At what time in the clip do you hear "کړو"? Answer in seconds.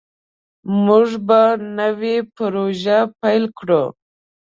3.57-3.83